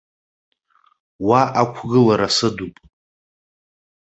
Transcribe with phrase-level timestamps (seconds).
[1.27, 2.75] Уа ақәгылара сыдуп.